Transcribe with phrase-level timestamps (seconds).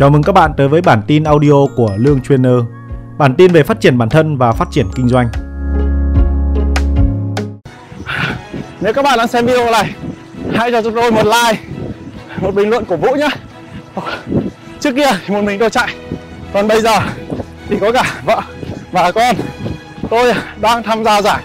[0.00, 2.52] Chào mừng các bạn tới với bản tin audio của Lương Trainer.
[3.18, 5.28] Bản tin về phát triển bản thân và phát triển kinh doanh.
[8.80, 9.94] Nếu các bạn đang xem video này,
[10.52, 11.62] hãy cho chúng tôi một like,
[12.40, 13.28] một bình luận cổ vũ nhé.
[14.80, 15.94] Trước kia thì một mình tôi chạy,
[16.52, 17.00] còn bây giờ
[17.68, 18.40] thì có cả vợ
[18.92, 19.36] và con.
[20.10, 21.42] Tôi đang tham gia giải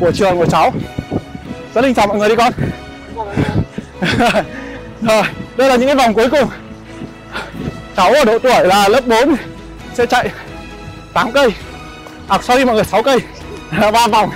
[0.00, 0.72] của trường của cháu.
[1.74, 2.52] Rất linh chào mọi người đi con.
[5.02, 5.22] Rồi,
[5.56, 6.48] đây là những cái vòng cuối cùng.
[8.00, 9.36] Cháu ở độ tuổi là lớp 4
[9.94, 10.30] sẽ chạy
[11.12, 11.48] 8 cây.
[12.28, 13.18] À sorry mọi người 6 cây.
[13.92, 14.30] ba vòng.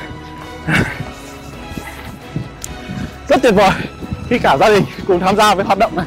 [3.28, 3.70] Rất tuyệt vời
[4.28, 6.06] khi cả gia đình cùng tham gia với hoạt động này.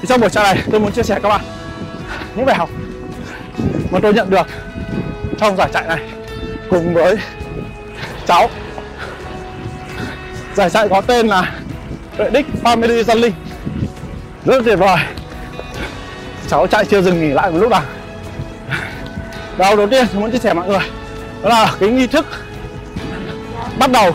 [0.00, 1.40] Thì trong buổi trao này, tôi muốn chia sẻ các bạn
[2.36, 2.70] những bài học
[3.90, 4.46] mà tôi nhận được
[5.38, 6.00] trong giải chạy này
[6.70, 7.16] cùng với
[8.26, 8.50] cháu.
[10.54, 11.52] Giải chạy có tên là
[12.16, 13.34] Vệ Đích Family Running
[14.44, 14.98] rất tuyệt vời
[16.50, 17.82] cháu chạy chưa dừng nghỉ lại một lúc nào.
[19.58, 20.80] Đầu đầu tiên tôi muốn chia sẻ mọi người,
[21.42, 22.26] đó là cái nghi thức
[23.78, 24.14] bắt đầu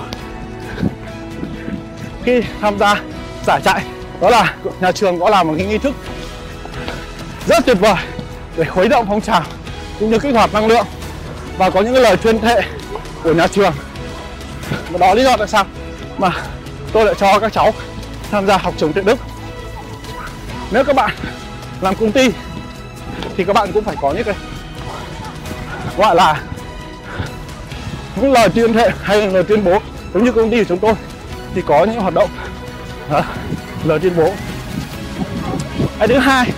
[2.23, 3.01] khi tham gia
[3.45, 3.83] giải chạy.
[4.21, 5.95] Đó là nhà trường có làm một cái nghi thức
[7.47, 7.95] rất tuyệt vời
[8.57, 9.43] để khuấy động phong trào
[9.99, 10.85] cũng như kích hoạt năng lượng
[11.57, 12.61] và có những cái lời tuyên thệ
[13.23, 13.73] của nhà trường.
[14.89, 15.65] Và đó lý do tại sao
[16.17, 16.31] mà
[16.91, 17.73] tôi lại cho các cháu
[18.31, 19.19] tham gia học trường tuyệt đức.
[20.71, 21.11] Nếu các bạn
[21.81, 22.29] làm công ty
[23.37, 24.35] thì các bạn cũng phải có những cái
[25.97, 26.41] gọi là
[28.15, 29.79] những lời tuyên thệ hay là lời tuyên bố.
[30.13, 30.93] Giống như công ty của chúng tôi
[31.55, 32.29] thì có những hoạt động
[33.09, 33.21] đó,
[33.83, 34.33] lời tuyên bố.
[35.99, 36.51] Cái thứ hai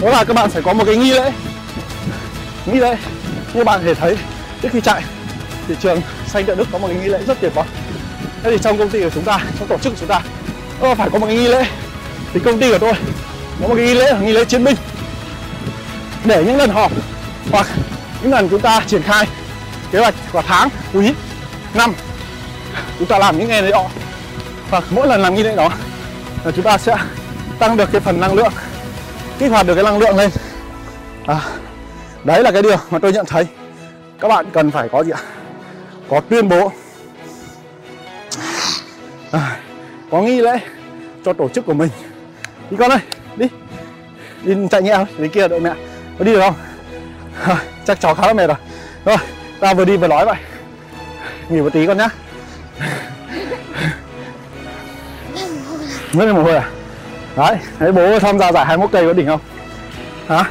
[0.00, 1.32] đó là các bạn phải có một cái nghi lễ.
[2.66, 2.96] Nghi lễ
[3.54, 4.18] như bạn có thể thấy
[4.62, 5.02] trước khi chạy
[5.68, 7.66] thì trường xanh trợ đức có một cái nghi lễ rất tuyệt vời.
[8.42, 10.20] Thế thì trong công ty của chúng ta trong tổ chức của chúng ta
[10.94, 11.66] phải có một cái nghi lễ.
[12.32, 12.92] Thì công ty của tôi
[13.60, 14.76] có một cái nghi lễ nghi lễ chiến binh.
[16.24, 16.92] Để những lần họp
[17.50, 17.66] hoặc
[18.22, 19.26] những lần chúng ta triển khai
[19.90, 21.12] kế hoạch vào tháng quý
[21.74, 21.92] năm
[22.98, 23.88] chúng ta làm những ngày đấy đó.
[24.70, 25.68] Và mỗi lần làm nghi lễ đó
[26.44, 26.96] là chúng ta sẽ
[27.58, 28.52] tăng được cái phần năng lượng
[29.38, 30.30] kích hoạt được cái năng lượng lên.
[31.26, 31.40] À,
[32.24, 33.46] đấy là cái điều mà tôi nhận thấy.
[34.20, 35.20] Các bạn cần phải có gì ạ?
[36.10, 36.72] Có tuyên bố.
[39.32, 39.56] À,
[40.10, 40.58] có nghi lễ
[41.24, 41.88] cho tổ chức của mình.
[42.70, 42.98] Đi con ơi
[44.46, 45.72] đi chạy nhẹ thôi, đến kia đợi mẹ.
[46.18, 46.54] Có đi được không?
[47.84, 48.56] Chắc cháu khá là mệt rồi.
[49.04, 49.16] Rồi
[49.60, 50.36] ta vừa đi vừa nói vậy.
[51.48, 52.08] Nghỉ một tí con nhá.
[56.12, 56.70] Mất mồ hôi à?
[57.36, 59.40] Đấy thấy bố tham gia giải 21 cây có đỉnh không?
[60.28, 60.44] Hả?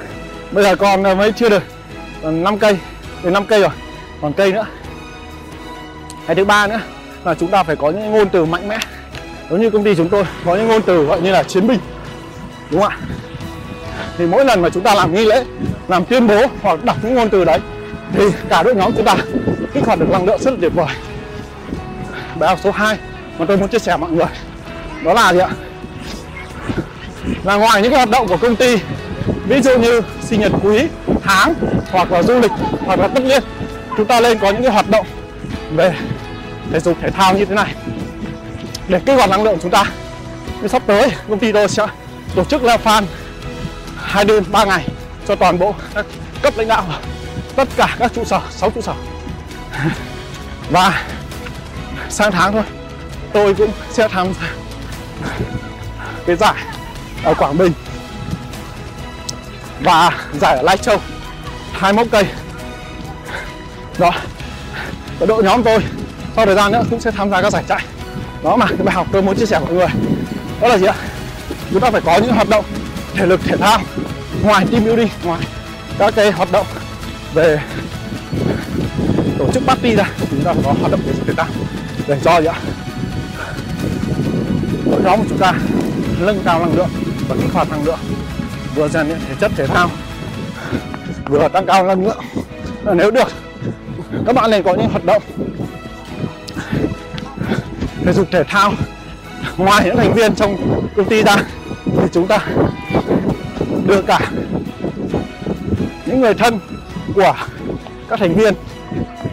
[0.51, 2.77] Bây giờ con ờ, mới chưa được ờ, còn 5 cây,
[3.23, 3.69] đến 5 cây rồi,
[4.21, 4.65] còn cây nữa.
[6.27, 6.79] Cái thứ ba nữa,
[7.23, 8.77] là chúng ta phải có những ngôn từ mạnh mẽ.
[9.49, 11.79] Giống như công ty chúng tôi, có những ngôn từ gọi như là chiến binh.
[12.71, 12.97] Đúng không ạ?
[14.17, 15.43] Thì mỗi lần mà chúng ta làm nghi lễ,
[15.87, 17.59] làm tuyên bố hoặc đọc những ngôn từ đấy,
[18.13, 19.15] thì cả đội nhóm chúng ta
[19.73, 20.95] kích hoạt được năng lượng rất là tuyệt vời.
[22.39, 22.97] Bài học số 2
[23.37, 24.27] mà tôi muốn chia sẻ mọi người,
[25.03, 25.49] đó là gì ạ?
[27.43, 28.77] Là ngoài những cái hoạt động của công ty,
[29.47, 30.79] ví dụ như sinh nhật quý,
[31.23, 31.53] tháng,
[31.91, 32.51] hoặc là du lịch,
[32.85, 33.43] hoặc là tất nhiên,
[33.97, 35.05] chúng ta lên có những cái hoạt động
[35.75, 35.93] về
[36.71, 37.75] thể dục, thể thao như thế này.
[38.87, 39.85] Để kích hoạt năng lượng chúng ta
[40.61, 41.87] Như sắp tới công ty tôi sẽ
[42.35, 43.03] tổ chức leo fan
[44.15, 44.87] hai đêm, ba ngày,
[45.27, 46.05] cho toàn bộ các
[46.41, 46.85] cấp lãnh đạo,
[47.55, 48.93] tất cả các trụ sở 6 trụ sở.
[50.69, 51.03] Và
[52.09, 52.63] sang tháng thôi,
[53.33, 54.47] tôi cũng sẽ tham gia
[56.25, 56.55] cái giải
[57.23, 57.73] ở Quảng Bình.
[59.79, 60.11] Và
[60.41, 61.01] giải ở Lai Châu
[61.73, 62.25] 21 cây.
[63.97, 64.11] Đó,
[65.19, 65.79] và đội nhóm tôi,
[66.35, 67.85] sau thời gian nữa cũng sẽ tham gia các giải chạy.
[68.43, 70.11] Đó mà, cái bài học tôi muốn chia sẻ với mọi người.
[70.61, 70.95] Đó là gì ạ?
[71.71, 72.65] Chúng ta phải có những hoạt động
[73.15, 73.79] thể lực, thể thao.
[74.43, 75.41] Ngoài team building, ngoài
[75.97, 76.65] các cái hoạt động
[77.33, 77.61] về
[79.39, 81.47] tổ chức party ra, chúng ta có hoạt động thể dục thể thao.
[82.07, 82.59] Để cho gì ạ?
[84.85, 85.53] Đội nhóm chúng ta
[86.19, 86.89] nâng cao năng lượng
[87.27, 87.99] và kích hoạt năng lượng.
[88.75, 89.89] Vừa rèn luyện thể chất, thể thao,
[91.25, 92.23] vừa tăng cao năng lượng.
[92.93, 93.27] Nếu được,
[94.25, 95.23] các bạn nên có những hoạt động
[98.05, 98.73] thể dục, thể thao.
[99.57, 100.57] Ngoài những thành viên trong
[100.97, 101.35] công ty ra,
[101.85, 102.39] thì chúng ta
[103.85, 104.31] đưa cả
[106.05, 106.59] những người thân
[107.15, 107.35] của
[108.09, 108.53] các thành viên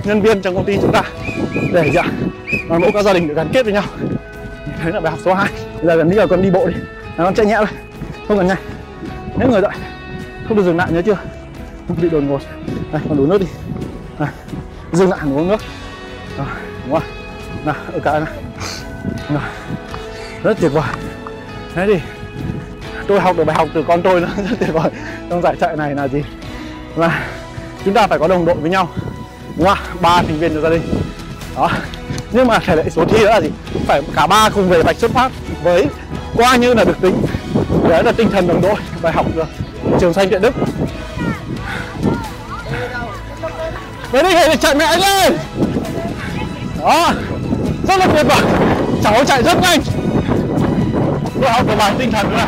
[0.04, 1.02] nhân viên trong công ty chúng ta
[1.72, 3.84] để dạ, mọi mà mỗi các gia đình được gắn kết với nhau.
[4.84, 6.74] Đấy là bài học số 2 bây giờ gần như là con đi bộ đi.
[7.16, 7.66] Là con chạy nhẹ thôi.
[8.28, 8.58] Không cần nhanh
[9.38, 9.70] hết người dậy
[10.48, 11.16] không được dừng lại nhớ chưa?
[11.88, 12.40] Không bị đột ngột.
[12.92, 13.46] Này còn đủ nước đi.
[14.18, 14.28] Này,
[14.92, 15.60] dừng lại uống nước.
[16.38, 16.46] Rồi
[16.84, 17.02] đúng rồi.
[17.64, 18.30] Nào ở cái này.
[20.42, 20.84] Rất tuyệt vời.
[21.74, 22.00] Thế thì
[23.08, 24.90] tôi học được bài học từ con tôi nữa, rất tuyệt vời
[25.30, 26.22] trong giải chạy này là gì?
[26.96, 27.24] Là
[27.84, 28.88] chúng ta phải có đồng đội với nhau.
[29.56, 30.82] Đúng không ba thành viên trong gia đình
[31.56, 31.70] đó.
[32.32, 33.50] Nhưng mà thể lệ số thi đó là gì?
[33.86, 35.32] Phải cả ba cùng về vạch xuất phát
[35.62, 35.86] với
[36.36, 37.22] qua như là được tính.
[37.88, 39.46] Đấy là tinh thần đồng đội bài học được.
[40.00, 40.54] Trường xanh điện đức.
[44.10, 45.36] Với đi hệ chạy mẹ anh lên.
[46.80, 47.12] Đó.
[47.88, 48.40] Rất là tuyệt vời.
[49.04, 49.80] Cháu chạy rất nhanh.
[51.40, 52.46] Tôi học được bài tinh thần nữa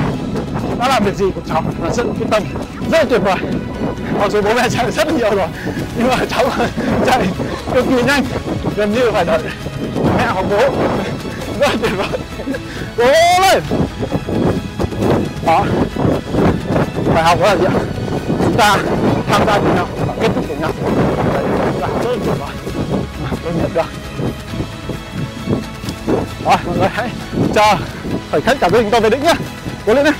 [0.84, 1.62] nó làm việc gì của cháu?
[1.82, 2.42] Là rất quyết tâm,
[2.92, 3.36] rất là tuyệt vời.
[4.20, 5.48] Mặc dù bố mẹ chạy rất là nhiều rồi,
[5.98, 6.50] nhưng mà cháu
[7.06, 7.26] chạy
[7.74, 8.24] cực kỳ nhanh,
[8.76, 9.38] gần như phải đợi
[10.16, 10.60] mẹ hoặc bố.
[11.60, 12.06] Rất là tuyệt vời.
[12.96, 13.04] Cố
[13.40, 13.62] lên
[15.46, 15.64] đó.
[17.14, 17.72] Bài học đó là gì ạ?
[18.44, 18.78] Chúng ta
[19.30, 20.70] tham gia cùng nhau, và kết thúc cùng nhau.
[21.34, 21.44] Đấy
[21.80, 22.50] là rất là tuyệt vời.
[23.24, 23.86] Mà tôi nhận được.
[26.44, 27.10] Rồi, mọi người hãy
[27.54, 27.76] chờ
[28.32, 29.34] khởi khách cả gia chúng tôi về đích nhá.
[29.86, 30.12] Cố lên nhé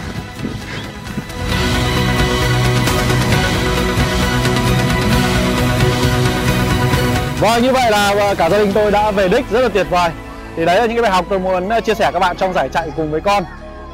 [7.44, 9.86] Vâng, như vậy là ờ, cả gia đình tôi đã về đích rất là tuyệt
[9.90, 10.10] vời.
[10.56, 12.52] Thì đấy là những cái bài học tôi muốn ờ, chia sẻ các bạn trong
[12.52, 13.44] giải chạy cùng với con.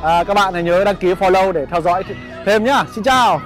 [0.03, 2.05] À, Các bạn hãy nhớ đăng ký follow để theo dõi
[2.47, 2.85] thêm nhá.
[2.95, 3.41] Xin chào.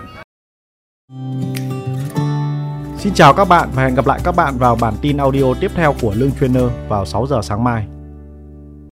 [2.99, 5.71] Xin chào các bạn và hẹn gặp lại các bạn vào bản tin audio tiếp
[5.75, 7.87] theo của Lương Trainer vào 6 giờ sáng mai.